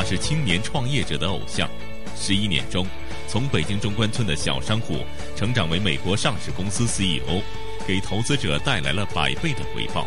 [0.00, 1.68] 他是青年创业者的偶像。
[2.16, 2.86] 十一年中，
[3.28, 4.96] 从北京中关村的小商户
[5.36, 7.42] 成长为美国上市公司 CEO，
[7.86, 10.06] 给投资者带来了百倍的回报。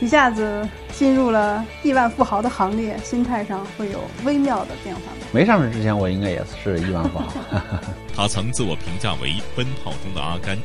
[0.00, 5.26] 一下子进入了亿万富豪的行列，心态上会有微妙的变化吗？
[5.30, 7.30] 没上市之前，我应该也是亿万富豪。
[8.16, 10.56] 他曾自我评价为奔跑中的阿甘，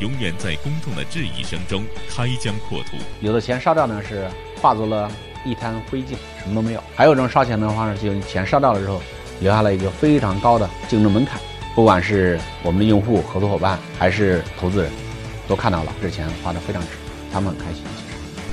[0.00, 2.98] 永远在公众的质疑声中开疆扩土。
[3.22, 4.28] 有的钱烧掉呢，是
[4.60, 5.10] 化作了
[5.46, 9.00] 一滩灰烬，什么都没有；还有一种烧钱的方式，就是钱烧掉了之后，
[9.40, 11.40] 留下了一个非常高的竞争门槛。
[11.74, 14.90] 不管是我们的用户、合作伙伴，还是投资人，
[15.46, 16.88] 都看到了这钱花的非常值，
[17.32, 17.82] 他们很开心。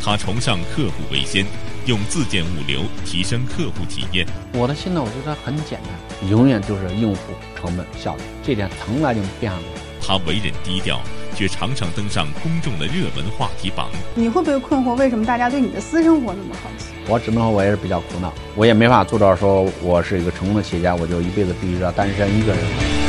[0.04, 1.46] 他崇尚客户为先，
[1.86, 4.28] 用自建物流提升客户体验。
[4.54, 9.64] 我的心呢，我觉得很简单，永远就是用户成本效率，这点从来就没变过。
[10.06, 11.00] 他为人低调，
[11.36, 13.90] 却常常登上公众的热门话题榜。
[14.16, 16.88] 你会不会困惑，为什么大家对你的私生活那么好奇？
[17.08, 22.62] 我只能说，我也是比较苦恼，我也没法做到说我是一个成功的企业家，我就一辈子必须要单身一个人。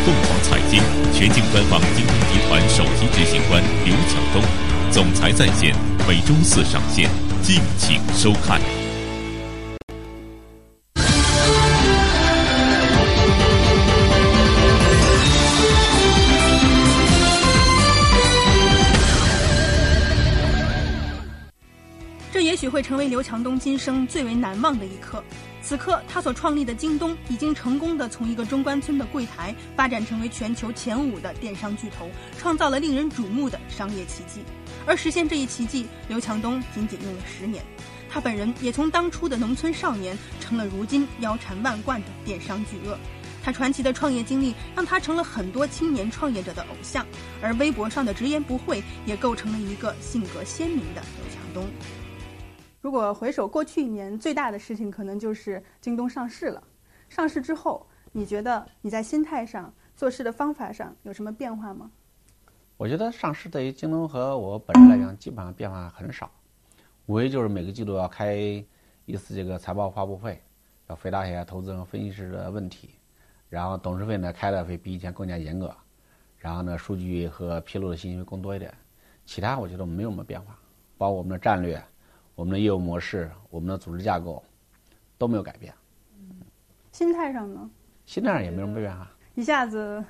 [0.05, 4.42] 凤凰财经全境专访京东集团首席执行官刘强东，
[4.91, 5.75] 总裁在线。
[6.06, 7.09] 每周四上线，
[7.42, 8.61] 敬请收看。
[22.34, 25.22] 这也许会成为刘强东今生最为难忘的一刻。
[25.62, 34.41] 此刻，他所创立的京东已经成功的从一个中关村的柜台发展成为全球前五的电商巨头，创造了令人瞩目的商业奇迹。
[34.84, 37.64] 而实现这一奇迹，刘强东仅仅用了十年。
[38.10, 42.98] 他本人也从当初的农村少年，成了如今腰缠万贯的电商巨鳄。
[43.44, 47.06] 他传奇的创业经历，让他成了很多青年创业者的偶像。
[47.41, 51.70] 而微博上的直言不讳，也构成了一个性格鲜明的刘强东。
[52.84, 56.62] 如果回首过去一年，最大的事情可能就是京东上市了。
[57.08, 61.91] 上市之后，你觉得你在心态上、做事的方法上有什么变化吗？
[62.76, 66.31] 我觉得上市对于京东和我本人来讲，基本上变化很少，
[67.06, 68.36] 无非就是每个季度要开
[69.06, 70.38] 一次这个财报发布会，
[70.88, 72.91] 要回答一下投资人、分析师的问题，
[73.48, 75.75] 然后董事会呢开的会比以前更加严格，
[76.36, 78.70] 然后呢数据和披露的信息会更多一点，
[79.25, 80.59] 其他我觉得没有什么变化，
[80.98, 81.82] 包括我们的战略。
[82.34, 84.43] 我们的业务模式，我们的组织架构
[85.17, 85.72] 都没有改变。
[86.91, 87.71] 心态上呢？
[88.06, 89.09] 心态上也没什么变化。
[89.34, 90.05] 一下子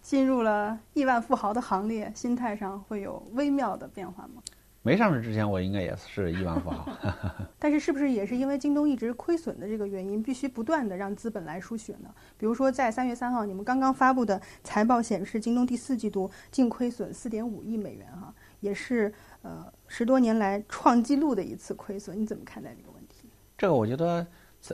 [0.00, 4.42] 进入了亿万富豪的行列，心态上会有微妙的变化吗？
[4.84, 6.88] 没上市之前，我应该也是亿万富豪。
[7.60, 12.12] 但是，是不是也是因为京东一直亏损的这个原因，必须不断的让资本来输血呢？
[12.36, 19.14] 比如说，在三月三号，你们刚刚发布的财报显示，京东第四季度净亏损四点五亿美元，哈，也是。
[19.42, 23.28] 呃，十多年来创纪录的一次亏损，你怎么看待这个问题？
[23.58, 24.24] 这个我觉得，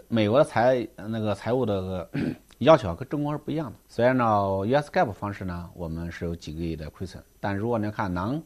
[0.09, 2.09] 美国的财那个财务的
[2.59, 3.79] 要求跟中国是不一样的。
[3.89, 4.25] 虽然呢
[4.67, 8.43] US GAAP 方式呢，我们是有几个亿的亏损，但如果你看囊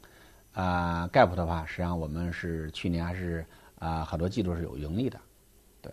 [0.53, 3.45] 啊 GAAP 的话，实际上我们是去年还是
[3.81, 5.19] 啊好多季度是有盈利的，
[5.81, 5.93] 对。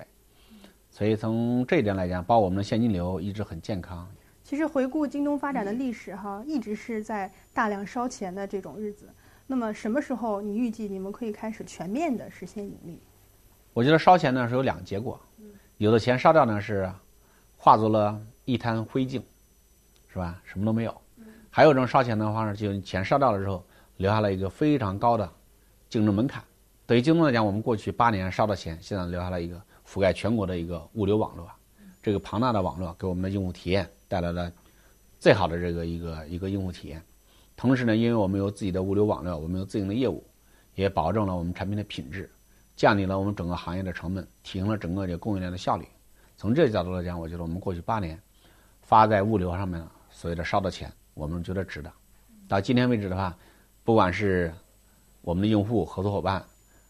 [0.91, 4.07] 所以从这一点来讲，包括我们的现金流一直很健康。
[4.43, 9.07] 其实回顾京东发展的历史哈，一直是在大量烧钱的这种日子。
[9.51, 12.99] 那么什么时候你预计你们可以开始全面的实现盈利？
[13.73, 15.19] 我觉得烧钱呢是有两个结果，
[15.79, 16.87] 有的钱烧掉呢是
[17.57, 19.19] 化作了一滩灰烬，
[20.07, 20.39] 是吧？
[20.43, 20.95] 什么都没有。
[21.49, 23.65] 还有一种烧钱的方式，就钱烧掉了之后，
[23.97, 25.27] 留下了一个非常高的
[25.89, 26.43] 竞争门槛。
[26.85, 31.49] 对于京东来讲，我们过去八年烧的钱，现在留下了一个覆盖全国的一个物流网络，
[32.03, 34.51] 这个庞大的网络给我们的用户体验带来了
[35.19, 37.03] 最好的这个一个一个用户体验。
[37.59, 40.23] 同时呢，因为我们有自己的物流网络，我们有自营的业务，
[40.75, 42.31] 也保证了我们产品的品质，
[42.73, 45.85] 降低了我们整个行业的成本，提升了整个这供应链的效率。
[46.37, 48.17] 从这个角度来讲，我觉得我们过去八年
[48.81, 51.91] 发在物流上面所谓的烧的钱，我们觉得值得。
[52.47, 53.37] 到今天为止的话，
[53.83, 54.53] 不管是
[55.19, 56.41] 我们的用户、合作伙伴，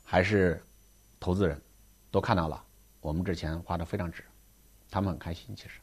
[0.04, 0.62] 还是
[1.20, 1.60] 投资人，
[2.12, 2.64] 都看到了
[3.02, 4.24] 我们这钱花的非常值，
[4.92, 5.56] 他们很开心。
[5.56, 5.80] 其实。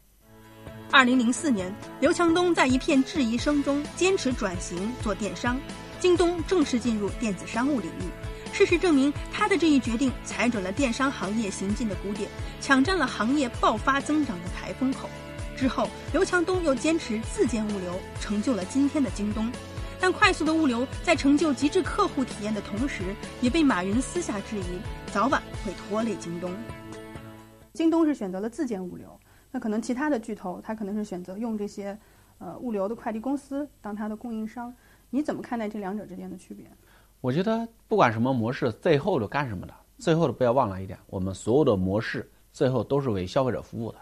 [0.93, 5.59] 二零零四年，刘强东在一片质疑声中坚持转型做电商，
[5.99, 8.05] 京东正式进入电子商务领域。
[8.53, 12.31] 事实证明，他的这一决定踩准了电商行业行进的鼓点，
[12.61, 15.11] 抢占了行业爆发增长的台风口。
[15.57, 19.51] 之后，刘强东又坚持自建物流，成就了今天的京东。
[19.99, 23.03] 但快速的物流在成就极致客户体验的同时，
[23.41, 26.55] 也被马云私下质疑，早晚会拖累京东。
[27.75, 29.19] 京东是选择了自建物流。
[29.51, 31.99] 那可能其他的巨头，他可能是选择用这些，
[32.39, 34.75] 呃，物流的快递公司当他的供应商。
[35.11, 36.67] 你怎么看待这两者之间的区别？
[37.21, 39.75] 我觉得不管什么模式，最后都干什么的？
[39.99, 43.99] 最后都不要忘了一点，我们所有的模式最后都是为消费者服务的。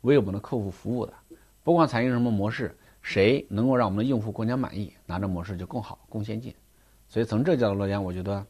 [0.00, 1.12] 为我们的客户服务的。
[1.62, 6.54] 不管采用什么模式，谁能够让我们的用户更加满意，哪种模式就更好、更先进。
[7.08, 8.44] 所以从这角度来讲，我觉得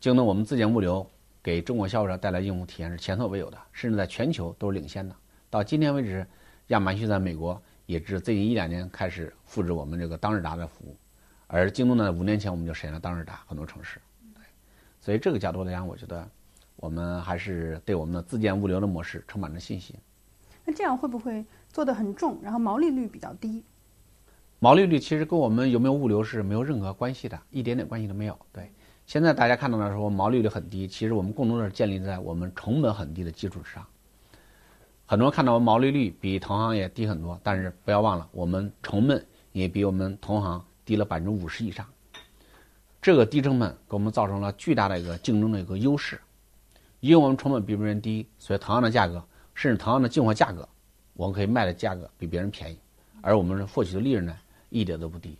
[0.00, 1.06] 京东我们自建物流
[1.42, 5.14] 给中国消费者带来用户体验是前所未有的，甚至在全球都是领先的。
[5.52, 6.26] 到今天为止，
[6.68, 10.96] 亚马逊在美国也是最近一两年开始复制我们这个当日达的服务，
[11.46, 14.00] 而京东呢，五年前我们就实现了当日达很多城市。
[14.98, 16.26] 所以这个角度来讲，我觉得
[16.76, 19.94] 我们还是对我们的自建物流的模式充满着信心。
[20.64, 23.62] 那这样会不会做得很重，然后毛利率比较低？
[24.58, 28.38] 毛利率其实跟我们有没有物流是没有任何关系的，一点点关系都没有。
[28.54, 28.72] 对，
[29.04, 33.86] 现在大家看到的时候毛利率很低，其实我们更多的是建立在我们成本很低的基础之上。
[35.12, 39.22] 很多人看到我们毛利率比同行业低很多，但是不要忘了，我们成本
[39.52, 41.86] 也比我们同行低了百分之五十以上。
[43.02, 46.18] 这个低成本给我们造成了巨大的一个竞争的一个优势，
[47.00, 49.22] 因为我们成本比别人低，所以同样的价格，
[49.54, 50.66] 甚至同样的进货价格，
[51.12, 52.78] 我们可以卖的价格比别人便宜，
[53.20, 54.34] 而我们获取的利润呢？
[54.70, 55.36] 一点都不低。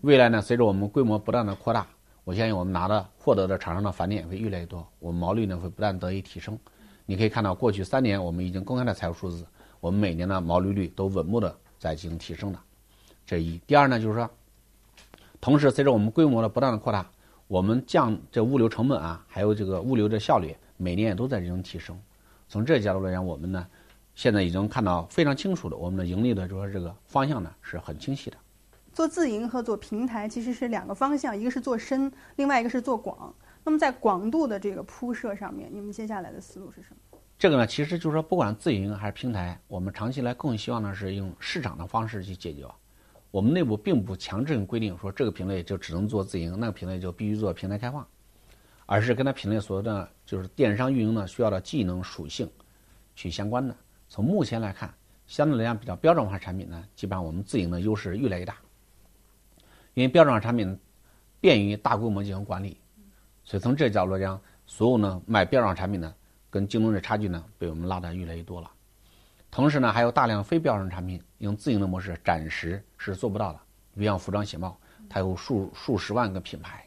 [0.00, 1.86] 未来呢，随着我们规模不断的扩大，
[2.24, 6.58] 我相信我们拿的获得的厂商的返点会越来越多，我们毛利呢会不断得以提升。
[7.06, 9.46] 你可以看到，过去三年我们已经公开的财务数字，
[9.80, 12.58] 我们每年的毛利率都稳步的在进行提升的。
[13.26, 14.30] 这一，第二呢，就是说，
[15.40, 17.06] 同时随着我们规模的不断的扩大，
[17.46, 21.98] 我们降这物流成本啊，还有这个物流的效率，每年也都在进行提升。
[22.48, 23.66] 从这个角度来讲，我们呢，
[24.14, 28.36] 现在已经看到非常清楚的，我们的盈利的就说这个方向呢是很清晰的。
[28.92, 33.34] 做自营和做平台其实是两个方向，一个是做深，另外一个是做广。
[33.64, 37.18] 那么在广度的这个铺设上面，你们接下来的思路是什么？
[37.38, 42.66] 这个呢，其实就是说，不管自营还是平台，我们长期来更希望呢是用市场的方式去解决。
[43.30, 48.06] 我们内部并不强制性规定说这个品类就只能做自营，那个品类就必须做平台开放，
[48.86, 52.48] 而是跟它品类所有的就是电商运营呢需要的技能属性
[53.16, 53.74] 去相关的。
[54.08, 54.94] 从目前来看，
[55.26, 58.56] 相对来讲比较标准化产品呢，基本上我们自营的优势越来越大。
[59.94, 60.78] 因为标准化产品
[61.40, 62.76] 便于大规模进行管理，
[63.44, 66.14] 所以从这角度来讲，所有呢卖标准产品呢，
[66.50, 68.70] 跟京东的差距呢被我们拉得越来越多了。
[69.50, 73.60] 同时呢，还有大量非标准产品用自营的模式暂时是做不到的。
[73.94, 74.76] 比如像服装鞋帽，
[75.08, 76.84] 它有数数十万个品牌，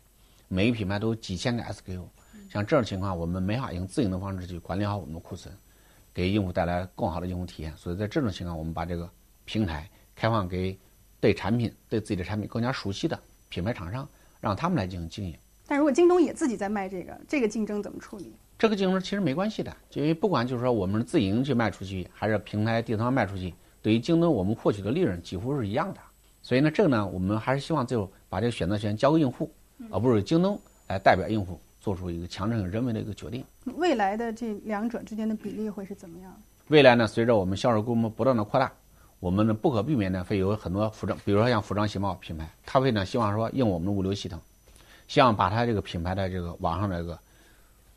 [0.48, 2.04] 每个品牌都有几千个 SKU，
[2.50, 5.56] 像这种情况，我们没法用自营的方式去管理好我们的库存，
[6.14, 7.76] 给用户带来更好的用户体验。
[7.78, 9.10] 所以在这种情况，我们把这个
[9.46, 10.78] 平台开放给。
[11.20, 13.20] 对产品、对自己的产品更加熟悉的
[13.50, 14.08] 品牌厂商，
[14.40, 15.36] 让他们来进行经营。
[15.68, 18.32] 但如果京东也自己在卖这个，这个竞争怎么处理？
[18.58, 26.00] 这个竞争其实没关系的，因为不管就是说我们自营去卖出去，还是平台、电商卖出去，对于京东我们获取的利润几乎是一样的。
[26.42, 29.52] 所以呢，这个呢，我们还是希望最后把这个选择权交给用户，
[29.92, 33.44] 而不是京东来代表用户做出一个强制人为的一个决定。
[33.76, 36.34] 未来的这两者之间的比例会是怎么样？
[36.70, 38.72] 未来呢，随着我们销售规模不断的扩大。
[39.20, 44.40] 我们呢不可避免呢会有很多服装，比如说像服装鞋帽品牌，他会呢希望说用我们的物流系统，
[45.08, 47.18] 希望把他这个品牌的这个网上的这个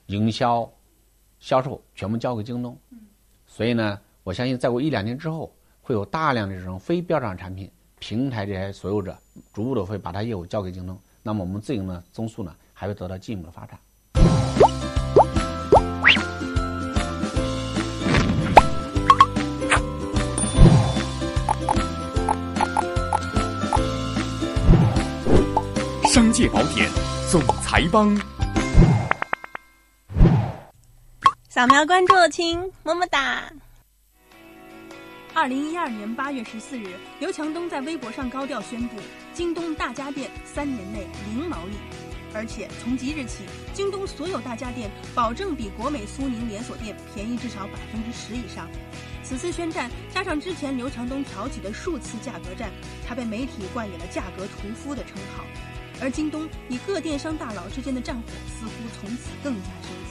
[0.07, 0.71] 营销、
[1.39, 2.77] 销售全部交给京东。
[3.47, 5.53] 所以呢，我相信再过一两年之后，
[5.83, 9.17] 会有大量的这种非标准产品平台这些所有者
[9.53, 13.79] 逐步的会把他业务交给京东，那么我们自营的增速呢还会得到进一步的发展。
[26.41, 26.89] 界宝典，
[27.31, 28.19] 总裁帮。
[31.51, 33.43] 扫描关注，亲，么么哒。
[35.35, 38.97] 二零一二年八月十四日，刘强东在微博上高调宣布，
[39.35, 41.75] 京东大家电三年内零毛利，
[42.33, 43.45] 而且从即日起，
[43.75, 48.67] 京东所有大家电保证比国美、苏宁连锁店便宜至少百分之十以上。
[49.23, 52.71] 此次宣战，加上之前刘强东挑起的数次价格战，
[53.07, 55.45] 他被媒体冠以了“价格屠夫”的称号。
[56.01, 60.11] 而京东与各电商大佬之间的战火似乎从此更加升级。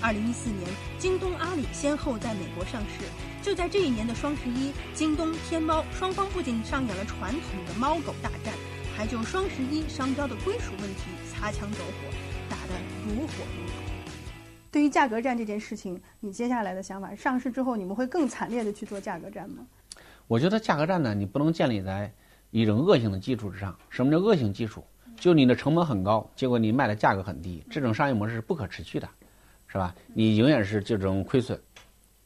[0.00, 0.68] 二零一四年，
[0.98, 3.04] 京东、阿里先后在美国上市。
[3.42, 8.54] 就在这一年的双十一，京东、天猫双方不仅上演了传统的猫狗大战，
[8.96, 11.02] 还就双十一商标的归属问题
[11.32, 12.14] 擦枪走火，
[12.48, 13.72] 打得如火如荼。
[14.70, 17.14] 对于价格战这件事情，你接下来的想法？
[17.14, 19.66] 上市之后，你们会更惨烈的去做价格战吗？
[20.28, 22.12] 我觉得价格战呢，你不能建立在
[22.50, 23.76] 一种恶性的基础之上。
[23.88, 24.84] 什么叫恶性基础？
[25.18, 29.08] 就你的成本很高，结果你卖的价格很低，这种商业模式是不可持续的，
[29.66, 29.94] 是吧？
[30.14, 31.58] 你永远是这种亏损，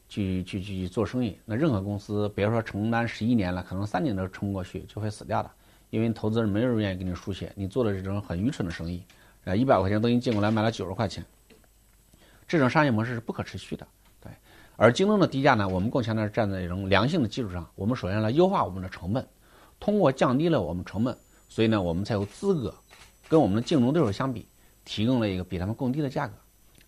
[0.08, 1.38] 去去去做生意。
[1.44, 5.50] 那任何公司，比如说承担十一年了，可能三年都撑不过去，就会死掉的。
[5.90, 9.02] 因为投资人没有人愿意给你输血，你做的这种很愚蠢的生意，
[9.44, 11.24] 啊，一百块钱都给你进过来，卖了九十块钱，
[12.46, 13.86] 这种商业模式是不可持续的，
[14.20, 14.30] 对。
[14.76, 19.26] 而京东的低价呢，我们更强调站在一种良性的基础上，我们首先来优化我们的成本，
[19.80, 21.16] 通过降低了我们成本，
[21.50, 22.74] 所以呢，我们才有资格
[23.28, 24.46] 跟我们的竞争对手相比，
[24.86, 26.32] 提供了一个比他们更低的价格。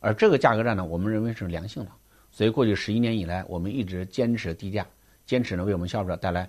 [0.01, 1.91] 而这个价格战呢，我们认为是良性的。
[2.31, 4.87] 所以过去十一年以来，我们一直坚持低价，
[5.27, 6.49] 坚持呢为我们消费者带来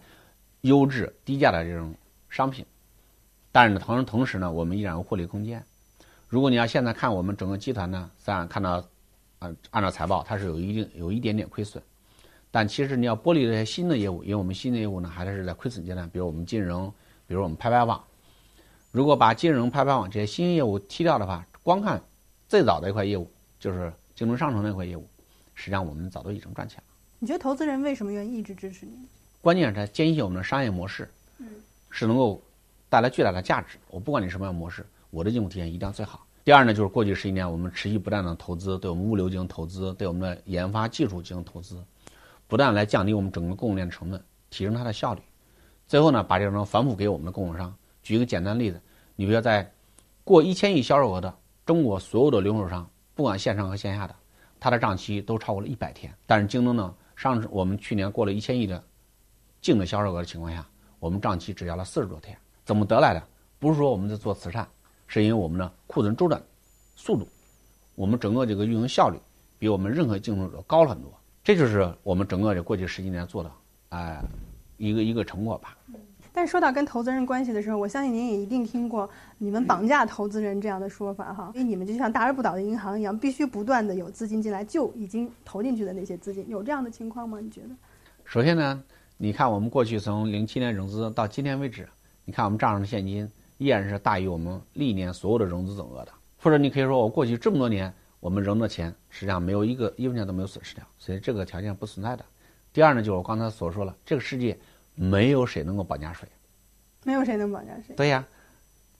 [0.62, 1.94] 优质低价的这种
[2.30, 2.66] 商品。
[3.52, 5.62] 但是呢，同同时呢，我们依然有获利空间。
[6.30, 8.82] 如果你要现在看我们整个集团呢，虽然看到。
[9.72, 11.84] 按照财报，它是有一定有一点点亏损，
[12.50, 16.90] 但其实你要剥离这些新的业务，因为我们新的业务呢还是在亏损阶段，比如我们金融，
[17.28, 18.04] 比如我们拍拍网。
[18.92, 22.02] 如果把金融、拍拍网这些新业务踢掉的话，光看
[22.48, 25.08] 最早的一块业务，就是京东商城那块业务，
[25.56, 26.84] 实际上我们早都已经赚钱了。
[27.18, 29.08] 你觉得投资人为什么愿意一直支持你？
[29.42, 31.48] 关键是他坚信我们的商业模式，嗯，
[31.90, 32.42] 是能够
[32.90, 33.78] 带来巨大的价值。
[33.90, 36.26] 我不管你什么样模式，我的用户体验一定要最好。
[36.44, 41.82] 第二呢，就是过去十一年，我们持续不断的投资，对我们物流进行投资，对我们的研发技术进行投资，
[42.48, 45.22] 不断来降低我们整个供应链成本，提升它的效率。
[45.88, 47.74] 最后呢，把这种反哺给我们的供应商。
[48.02, 48.82] 举一个简单例子，
[49.16, 49.72] 你比如说在
[50.24, 51.34] 过一千亿销售额的
[51.66, 54.16] 中国所有的零售商，不管线上和线下的，
[54.60, 56.14] 它的账期都超过了一百天。
[56.26, 58.84] 但是京东呢，上我们去年过了一千亿的
[59.62, 60.66] 净的销售额的情况下，
[61.00, 62.38] 我们账期只要了四十多天。
[62.66, 63.24] 怎么得来的？
[63.60, 64.68] 不是说我们在做慈善。
[65.06, 66.42] 是因为我们的库存周转
[66.96, 67.28] 速度，
[67.94, 69.20] 我们整个这个运营效率
[69.60, 71.14] 比我们任何竞争者高了很多。
[71.44, 73.52] 这就是我们整个这过去十几年做的，
[73.90, 74.20] 哎，
[74.78, 75.78] 一个一个成果吧。
[76.32, 81.52] 但说到跟投资人关系的时候，我相信您也一定听过“你们绑架投资人”这样的说法哈。
[81.54, 86.48] 因为你们就像大而不倒的银行一样，必须不断的有资金进来救已经投进去的那些资金。
[86.50, 87.40] 有这样的情况吗？
[87.40, 87.70] 你觉得？
[88.26, 88.84] 首先呢，
[89.18, 91.88] 你看我们过去从零七年融资到今天为止，
[92.26, 93.30] 你看我们账上的现金。
[93.60, 96.12] 依然是大于我们历年所有的融资总额的，
[96.42, 102.26] 或者你可以说，我过去这么多年我们融的钱，实际上没有一个一分钱都没有损失掉，所以这个条件不存在的。
[102.74, 104.58] 第二呢，就是我刚才所说了，这个世界
[104.96, 106.28] 没有谁能够绑架谁，
[107.04, 107.96] 没有谁能绑架谁。
[107.96, 108.26] 对呀，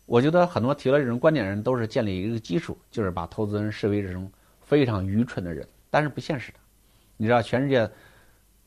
[0.06, 6.60] 我觉得很多提了这种观点的人都是建立一个基础，就是把投资人视为这种非常愚蠢的人，但是不现实的。
[7.18, 7.90] 你知道，全世界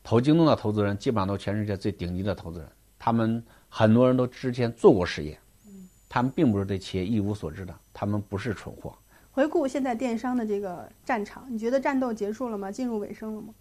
[0.03, 2.67] 投京东的投资人，基本上都全世界最顶级的投资人，
[2.99, 5.39] 他们很多人都之前做过实验。
[6.09, 8.93] 他们并不是对企业一无所知的，他们不是蠢货。
[9.31, 12.71] 回顾现在电商的这个战场，你觉得战斗结束了吗？
[12.71, 13.53] 进入尾声了吗？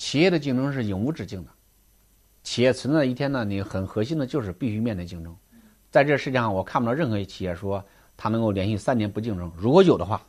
[0.00, 1.50] 企业的竞争是永无止境的。
[2.42, 5.36] 企业存在一天呢，你很核心的就是必须面对竞争。
[5.90, 7.84] 在这世界上，我看不到任何企业说
[8.16, 9.52] 它能够连续三年不竞争。
[9.58, 10.22] 如果有的话，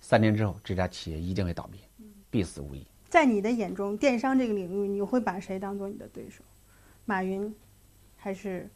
[0.00, 1.80] 三年之后这家企业一定会倒闭，
[2.30, 2.82] 必死无疑。
[3.10, 6.42] 在你的眼中，电商这个领域，你会把谁当做你的对手？
[7.04, 7.54] 马云，
[8.16, 8.66] 还是？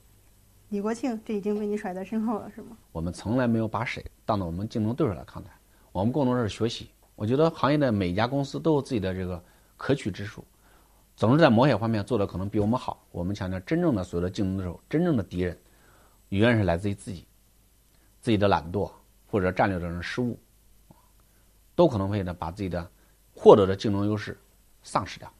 [0.68, 2.76] 李国庆，这已经被你甩在身后了，是吗？
[2.92, 5.48] 我们从来没有把谁当做我们竞争对手来看待，
[5.90, 6.90] 我们更多的是学习。
[7.16, 9.42] 我觉得行业的每一家公司都有自己的这个
[9.78, 10.44] 可取之处，
[11.16, 13.02] 总是在某些方面做的可能比我们好。
[13.10, 15.58] 我们强调，真正的所有的竞争对手，真正的敌人，
[16.28, 17.26] 永远是来自于自己，
[18.20, 18.90] 自己的懒惰
[19.26, 20.38] 或者战略上的失误，
[21.74, 22.90] 都可能会呢把自己的
[23.32, 24.36] 获得的竞争优势
[24.82, 25.32] 丧失掉。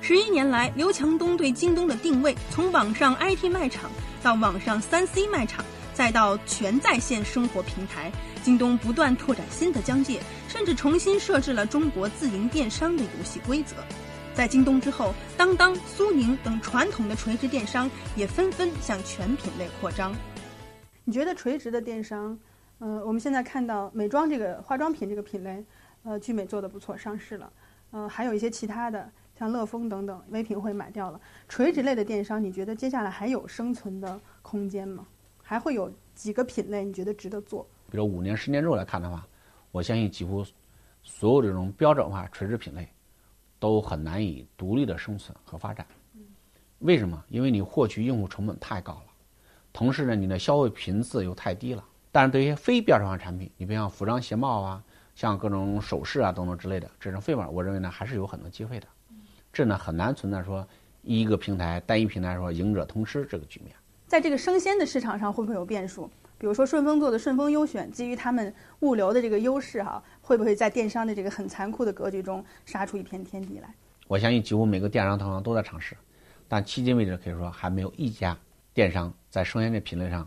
[0.00, 3.90] 十一年来，刘强东对京东的定位，从网上 IT 卖场
[4.22, 5.64] 到网上三 C 卖场，
[6.00, 8.10] 再到全在线生活平台，
[8.42, 13.76] 京东不断拓展新的疆界，甚至重新设置了中国自营电商的游戏规则。
[14.32, 20.16] 在京东之后，当当、苏宁等传统的垂直电商也纷纷向全品类扩张。
[21.04, 22.38] 你觉得垂直的电商，
[22.78, 25.62] 呃，我们现在看到美妆这个化妆品这个品类，
[26.04, 27.52] 呃，聚美做的不错，上市了，
[27.90, 29.12] 呃，还有一些其他的。
[29.38, 35.06] 像乐蜂等等，唯品会买掉了垂直类的电商，你觉得接下来还有生存的空间吗？
[35.50, 37.66] 还会有几个品类你觉得值得做？
[37.90, 39.26] 比如五年、十年之后来看的话，
[39.72, 40.46] 我相信几乎
[41.02, 42.86] 所有这种标准化垂直品类
[43.58, 45.84] 都很难以独立的生存和发展。
[46.78, 47.20] 为什么？
[47.26, 49.06] 因为你获取用户成本太高了，
[49.72, 51.84] 同时呢，你的消费频次又太低了。
[52.12, 54.84] 但是对于非标准化产品，你比如像服装鞋帽啊，
[55.16, 58.86] 像各种首饰啊等等之类的这种费用，我认为呢还是有很多机会的。
[59.52, 60.64] 这呢很难存在说
[61.02, 63.74] 一个平台单一平台说赢者通吃这个局面。
[64.10, 66.10] 在这个生鲜的市场上会不会有变数？
[66.36, 73.72] 比如说顺丰做的顺丰优选，基于他们物流的这个优势哈，会不会在电商的这个很残酷的格局中杀出一片天地来？
[74.08, 75.96] 我相信几乎每个电商同行都在尝试，
[76.48, 78.36] 但迄今为止可以说还没有一家
[78.74, 80.26] 电商在生鲜这品类上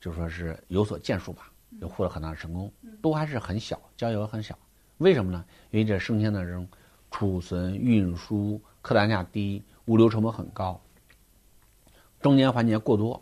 [0.00, 4.58] 就说是有所建树吧，有获得很大的成功，都还是很小，交易额很小。
[4.96, 5.44] 为什么呢？
[5.70, 6.66] 因为这生鲜的这种。
[7.10, 10.78] 储存、运输客单价低，物流成本很高，
[12.20, 13.20] 中间环节过多，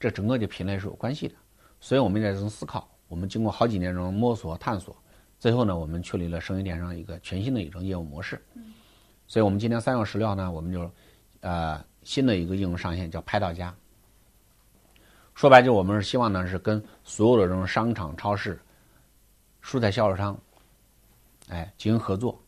[0.00, 1.34] 这整个的品类是有关系的。
[1.80, 4.96] 所以我们在这种思考，我们经过好几年这种摸索探索，
[5.38, 8.42] 最后呢，我们确立了生鲜电商一个全新的一种业务模式。
[9.26, 10.90] 所以我们今年三月十六号呢，我们就
[11.40, 13.74] 呃新的一个应用上线叫拍到家。
[15.34, 18.58] 说白就我们是希望呢是跟所有的这种商场、超市、
[19.62, 20.36] 蔬菜销售商，
[21.48, 22.42] 哎进行合作，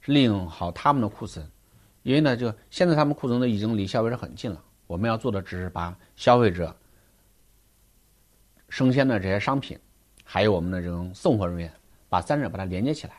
[0.00, 1.44] 是利用好他们的库存，
[2.04, 6.74] 因为呢就现在他们库存都已经离消费者很近了，我们要做的只是把消费者
[8.68, 9.78] 生鲜的这些商品，
[10.24, 11.72] 还有我们的这种送货人员，
[12.08, 13.14] 把三者把它连接起来，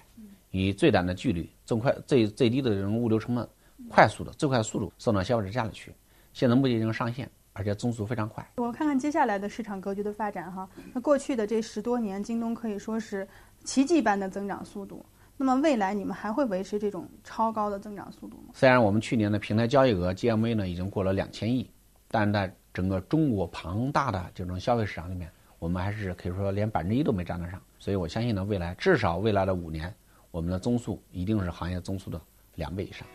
[0.51, 3.47] 以最短的距离、最快、最最低的这种物流成本，
[3.89, 5.93] 快速的最快速度送到消费者家里去。
[6.33, 7.29] 现在目前已经上线。
[7.59, 8.47] 而且增速非常快。
[8.57, 13.27] 我看看接下来的市场格局的发展哈，那过去的这十多年，京东可以说是
[13.63, 15.03] 奇迹般的增长速度。
[15.39, 18.53] 那么未来你们还会维持这种超高的增长速度吗？
[18.53, 21.69] 虽然我们去年的平台交易额 GMV 呢已经过了两千亿，
[22.07, 25.29] 但在整个中国庞大的这种消费市场里面，
[25.59, 27.61] 我们还是可以说连百分之一都没占得上。
[27.77, 29.93] 所以我相信呢，未来至少未来的五年，
[30.31, 32.19] 我们的增速一定是行业增速的
[32.55, 33.07] 两倍以上。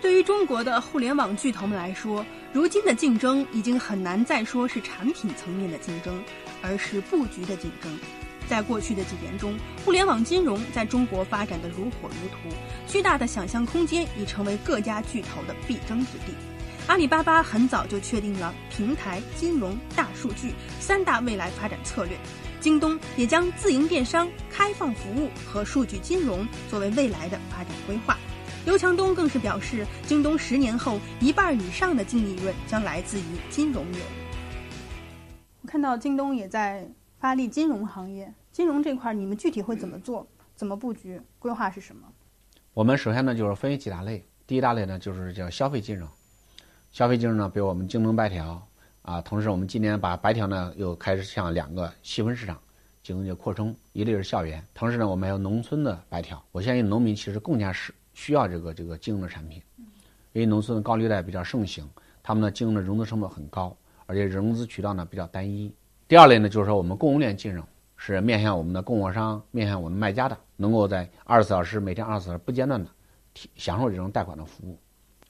[0.00, 2.24] 对于中国的互联网巨头们来说，
[2.54, 6.24] 如今的竞争已经很难再说是产品层面的竞争，
[6.62, 7.92] 而是布局的竞争。
[8.48, 12.56] 在过去的几年中，互联网金融在中国发展的如火如荼，
[12.86, 16.34] 巨大的想象空间已成为各家巨头的必争之地。
[16.86, 22.16] 阿里巴巴很早就确定了平台、金融、大数据三大未来发展策略，
[22.60, 28.18] 京东也将自营电商、开放服务和数据金融作为未来的发展规划。
[28.66, 34.00] 刘强东更是表示，京东十年后一半以上的净利润将来自于金融业。
[35.62, 36.86] 我看到京东也在
[37.20, 40.26] 发力金融行业，金融这块你们具体会怎么做？
[40.56, 41.20] 怎么布局？
[41.38, 42.08] 规划是什么？
[42.72, 46.08] 我们首先呢就是分为几大类，第一大类呢就是叫消费金融。
[46.90, 48.66] 消费金融呢，比如我们京东白条
[49.02, 52.58] 啊，同时我们今年把白条呢又开始向两个细分市场
[53.02, 56.42] 进行一个扩充，一类是校园，同时呢我们还有农村的白条。
[56.52, 57.94] 我相信农民其实更加是。
[58.12, 59.62] 需要这个这个金融的产品，
[60.32, 61.88] 因为农村的高利贷比较盛行，
[62.22, 65.72] 他们的金融的融资成本很高，而且融资渠道呢比较单一。
[66.10, 67.64] 第二类呢，就是说我们供应链金融
[67.96, 72.90] 是面向我们的供货商、面向我们卖家的，能够在二十四小时每天二十四小时不间断的
[73.32, 74.76] 提享受这种贷款的服务，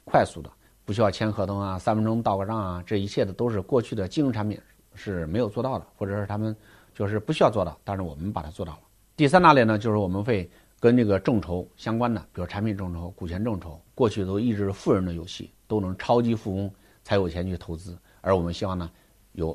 [0.07, 0.51] 快速的，
[0.87, 4.59] 不需要签合同啊，三分钟到个账啊，这一切的都是过去的金融产品
[4.95, 6.57] 是没有做到的，或者是他们
[6.95, 8.81] 就是不需要做到，但是我们把它做到了。
[9.19, 10.51] 第三大类呢，就是我们会。
[10.81, 16.73] 跟这个众筹相关的，比如产品众筹、股权众筹，过去都一直是富人的游戏，都能超级富翁
[17.05, 17.99] 才有钱去投资。
[18.23, 18.90] 而我们希望呢，
[19.33, 19.49] 有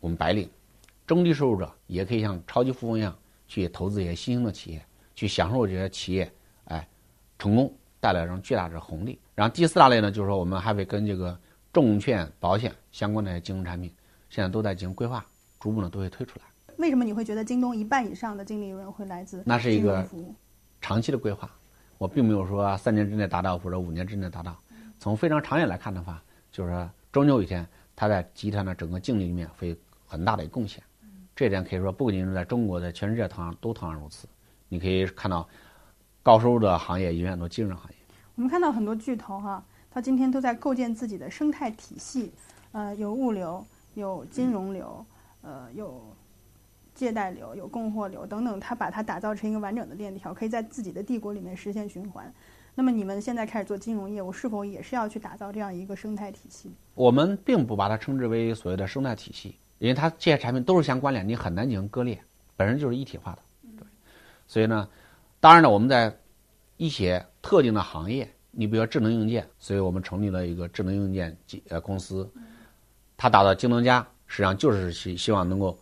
[0.00, 0.50] 我们白领、
[1.12, 3.14] 中低收入者也可以像超级富翁一样
[3.46, 4.82] 去投资一些新兴的企业，
[5.14, 6.32] 去享受这些企业
[6.64, 6.88] 哎
[7.38, 7.70] 成功
[8.00, 9.20] 带来这种巨大的红利。
[9.34, 11.38] 然后第四大类呢，就是说我们还会跟这个
[11.70, 13.94] 证券、保险相关的金融产品，
[14.30, 15.22] 现在都在进行规划，
[15.60, 16.46] 逐步呢都会推出来。
[16.78, 20.08] 为什么你会觉得京东一半以上的净利润会来自那是一个？
[20.80, 21.48] 长期的规划，
[21.98, 24.58] 我并没有说三年之内达到或者五年之内达到。
[24.98, 30.82] 从非常长远来看的话，就是说终究有一天，它在集团的整个净利润里面会很大的贡献。
[31.34, 34.28] 这点可以说不仅是在中国，在全世界同样都同样如此。
[34.68, 35.48] 你可以看到，
[36.22, 37.96] 高收入的行业永远都金融行业。
[38.34, 42.32] 我们看到很多巨头哈，他今天都在构建自己的生态体系，
[42.72, 43.64] 呃，有物流，
[43.94, 45.04] 有金融流，
[45.42, 46.02] 呃，有。
[46.94, 52.30] 借贷流有供货流等等，他把它打造成一个完整的链条，可以在自己的帝国里面实现循环。
[52.74, 56.70] 那么你们现在开始做金融业务，是否也是要去打造这样一个生态体系？
[56.94, 62.22] 我们并不把它称之为所谓的生态体系，因为它这些产品都是相关联，你很难进行割裂，
[62.56, 63.38] 本身就是一体化的。
[63.76, 63.84] 对，
[64.46, 64.88] 所以呢，
[65.40, 66.16] 当然呢，我们在
[66.76, 71.36] 一些特定的行业，你比如说智能硬件，所以我们成立了一个智能硬件
[71.68, 72.30] 呃公司，
[73.16, 75.78] 它打造京东家，实际上就是希希望能够。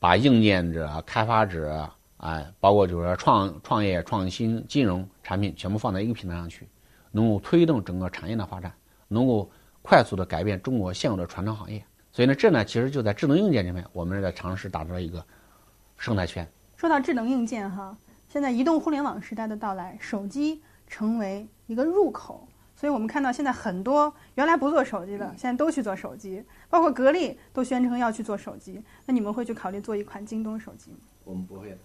[0.00, 6.68] 把硬件者、开发者，哎，包括就是说创创业、创新、金融产品全部放在一个平台上去，
[7.10, 8.70] 能够推动整个产业的发展，
[9.08, 11.82] 能够快速的改变中国现有的传统行业。
[12.14, 15.26] 所以呢，这呢其实就在智能硬件这边，我们在尝试打造一个
[15.98, 16.48] 生态圈。
[16.76, 17.96] 说到智能硬件哈，
[18.28, 22.46] 现在移动互联网时代的到来，手机成为一个入口。
[22.76, 28.80] 所以我们看到，现在很多原来不做手机的，现在都去做手机，包括格力都宣称要去做手机。
[29.06, 30.98] 那你们会去考虑做一款京东手机吗？
[31.24, 31.78] 我们不会的，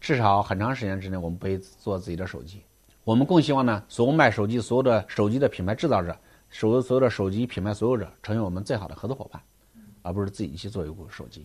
[0.00, 2.62] 至少很长时间之内，我们不会做自己的手机。
[3.02, 6.16] 我们更希望呢，所有卖手机、所有的手机的品牌制造者、
[6.58, 9.38] 所有所有的手机品牌所有者，成为我们最好的合作伙伴，
[10.00, 11.44] 而不是自己去做一部手机。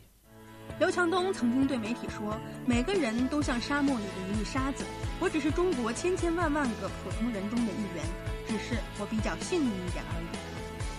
[0.80, 4.86] 刘强东曾经对媒体说：“每个人都像沙漠里的一粒沙子，
[5.20, 8.06] 我只是中国千千万万个普通人中的一员，
[8.48, 10.28] 只是我比较幸运一点而已。”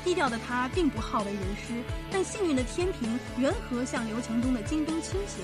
[0.05, 5.41] 低调的他并不好为人师，但幸运的天平缘何向刘强东的京东倾斜？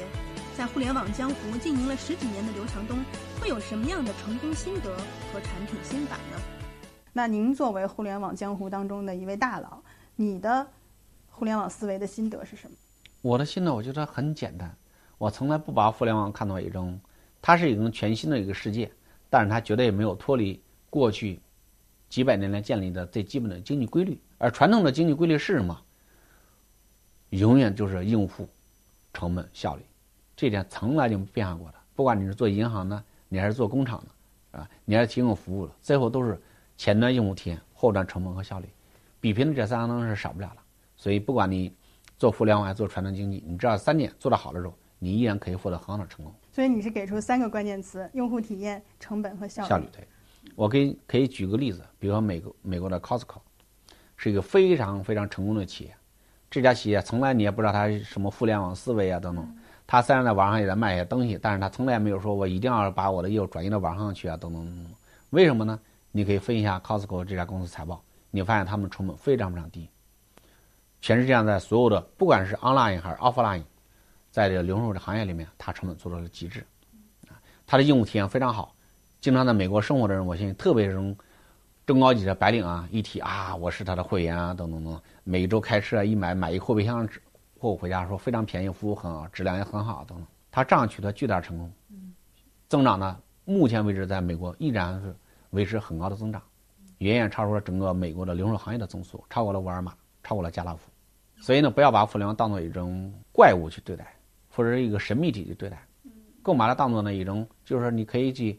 [0.59, 2.98] 在互联网江湖经营了十几年的刘强东，
[3.40, 4.94] 会有什么样的成功心得
[5.33, 6.58] 和产品心法呢？
[7.18, 9.83] 那您作为互联网江湖当中的一位大佬，
[10.14, 10.64] 你的
[11.28, 12.76] 互联网思维的心得是什么？
[13.22, 14.72] 我的心得我觉得很简单，
[15.18, 16.96] 我从来不把互联网看作一种，
[17.42, 18.88] 它是一种全新的一个世界，
[19.28, 21.40] 但是它绝对没有脱离过去
[22.09, 24.16] 几百年来建立的最基本的经济规律。
[24.38, 25.76] 而传统的经济规律是什么？
[27.31, 28.48] 永远就是应付
[29.12, 29.83] 成本效率，
[30.37, 31.74] 这点从来就没变化过的。
[31.96, 36.40] 不管你是做银行的，你还是做工厂的，啊，你还是提供服务的，最后都是
[36.78, 38.68] 前端用户体验，后端成本和效率，
[39.20, 40.62] 比拼的这三个东西是少不了的。
[40.96, 41.74] 所以，不管你
[42.16, 46.32] 做互联网还是做传统经济，你只要三点做得好的时候，你依然可以获得很好的成功。
[46.52, 49.68] 所以，你是给出三个关键词：用户体验、成本和效率。
[49.68, 50.06] 效率对，
[50.54, 53.40] 我可以可以举个例子，比如说美国美国的 Costco，
[54.16, 55.94] 是一个非常非常成功的企业。
[56.48, 59.56] 这家企业从来你也不知道它什么互联网思维啊等等。
[59.86, 64.92] 它虽然在网上也在卖一些东西，但是它从来没有说我一定要把我的业务转移到网上去啊等等等等。
[65.30, 65.78] 为什么呢？
[66.11, 69.88] 你可以分析一下 Costco 这家公司财报，你发现他们成本非常非常低。
[71.01, 73.62] 全世界上在所有的不管是 online 还是 offline，
[74.31, 76.66] 在这个零售的行业里面，它成本做到了极致。
[77.29, 78.75] 啊，它的用户体验非常好。
[79.21, 81.16] 经常在美国生活的人，我相信特别是中
[81.87, 85.01] 中高级的白领啊，一提啊，我是他的会员啊等等等。
[85.25, 87.09] 每周开车一买买一后备箱
[87.59, 90.27] 货物回家，说非常便宜，服务很好，质量也很好等等。
[90.51, 91.73] 他这样取得巨大成功，
[92.68, 95.14] 增长呢，目前为止在美国依然是
[95.50, 96.42] 维持很高的增长，
[96.98, 100.90] 远远超出了整个美国的零售行业的增速，超过了沃尔玛，超过了家乐福。
[101.37, 104.14] 所以呢，不要把互联网当做一种怪物去对待，
[104.50, 105.80] 或者是一个神秘体去对待，
[106.42, 108.58] 更把它当做呢一种，就是说你可以去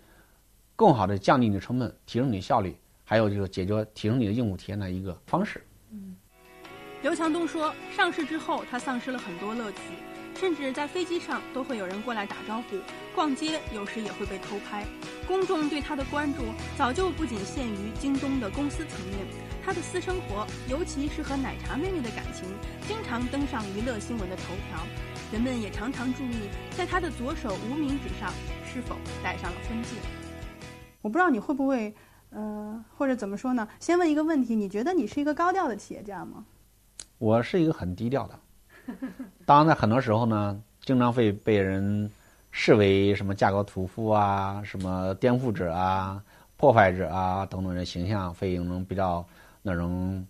[0.76, 5.62] 更好的降低你的成本，提升你的效率，还有就是解决提升你的用户体验的一个方式。
[7.02, 9.80] 刘强东说：“上市之后，他丧失了很多乐趣，
[10.40, 12.78] 甚至在飞机上都会有人过来打招呼，
[13.14, 14.86] 逛街有时也会被偷拍。
[15.28, 16.42] 公众对他的关注
[16.78, 19.28] 早就不仅限于京东的公司层面，
[19.66, 22.48] 他的私生活，尤其是和奶茶妹妹的感情，
[22.88, 24.80] 经常登上娱乐新闻的头条。
[25.34, 28.32] 人们也常常注意，在他的左手无名指上
[28.64, 29.90] 是否戴上了婚戒。
[31.02, 31.94] 我不知道你会不会，
[32.30, 33.68] 呃，或者怎么说呢？
[33.82, 36.46] 先问一个问题：你觉得你是一个高调的企业家吗？”
[37.20, 38.40] 我是一个很低调的，
[39.46, 42.10] 当然在很多时候呢，经常会被人
[42.52, 46.22] 视为什么价格屠夫啊、什么颠覆者啊、
[46.58, 49.26] 破坏者啊等等的形象，会用那种比较
[49.62, 50.26] 那种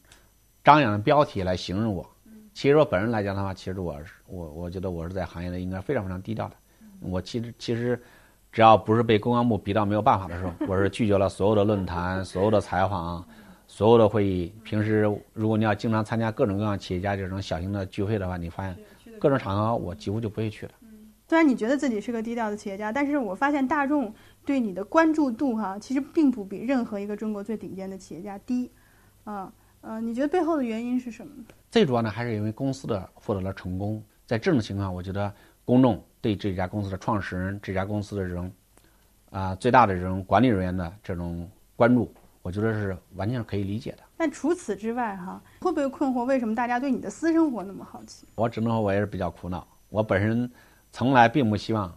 [0.64, 2.08] 张扬的标题来形容我。
[2.54, 6.56] 其实我本人来讲的话，其实我是我我觉得我是在行业内应该非常非常低调的。
[7.00, 7.98] 我其实其实
[8.52, 13.24] 只要不是被公安部逼到没有办法的时候，我是拒绝了所有的论坛、所有的采访。
[13.72, 15.02] 所有的会议，平时
[15.32, 18.76] 如果你要经常参加各种各样企业家这种小型的聚会的话，你发现
[19.20, 20.72] 各种场合我几乎就不会去了。
[21.28, 24.12] 虽然你觉得自己是个低调的企业家，但是我发现大众
[24.44, 28.72] 对你的关注度哈，其实并不比任何一个中国最顶尖的企业家低。
[29.24, 31.32] 啊，呃，你觉得背后的原因是什么？
[31.70, 34.04] 最主要呢，还是因为公司的获得了成功。
[34.26, 35.32] 在这种情况，我觉得
[35.64, 38.52] 公众对这家公司的创始人、这家公司的这种
[39.30, 42.12] 啊最大的这种管理人员的这种关注。
[42.42, 44.00] 我觉得是完全是可以理解的。
[44.18, 48.26] 但除此之外，哈，会不会困惑为什么大家对你的私生活那么好奇？
[48.36, 49.66] 我只能说，我也是比较苦恼。
[49.90, 50.50] 我本身
[50.92, 51.94] 从来并不希望，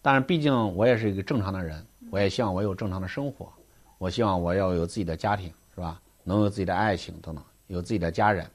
[0.00, 3.52] 但是毕竟我也是一个正常的人，我也希望我有正常的生活。
[3.98, 6.00] 我希望我要有自己的家庭，是吧？
[6.24, 8.46] 能有自己的爱情等等，有自己的家人。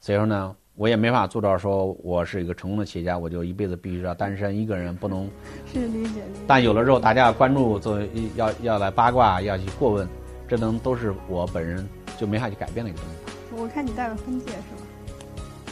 [0.00, 5.28] 所以说呢，我也没法做到说我是一个成功的企业家，我就一辈子必须要单身一个人，不能。
[5.72, 6.22] 是理解。
[6.46, 10.08] 但有了之后，大家关注，作为要要来八卦，要去过问。
[10.50, 13.16] 这能都是我本人就没法去改变的一个东西。
[13.56, 14.46] 我看你戴了婚戒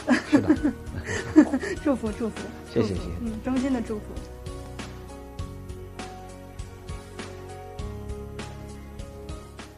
[0.05, 0.23] 是吧？
[0.31, 0.55] 是的。
[1.83, 2.35] 祝福祝福，
[2.73, 3.01] 谢谢谢谢。
[3.21, 4.03] 嗯，衷心的祝福。